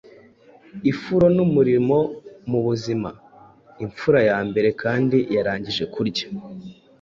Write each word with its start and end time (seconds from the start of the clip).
ifuro 0.91 1.25
n'umurimo 1.35 1.97
mubuzima, 2.49 3.09
imfura 3.83 4.19
yambere 4.29 4.69
kandi 4.81 5.17
yarangije 5.35 5.83
kurya! 5.93 6.25